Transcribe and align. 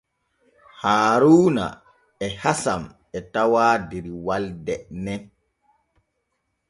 Haaruuna 0.79 1.65
e 2.25 2.27
Hasan 2.41 2.83
e 3.17 3.19
tawaa 3.33 3.75
der 3.89 4.05
walde 4.25 4.75
nen. 5.03 5.21